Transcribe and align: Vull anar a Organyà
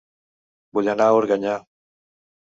Vull 0.77 0.89
anar 0.93 1.09
a 1.11 1.17
Organyà 1.17 1.53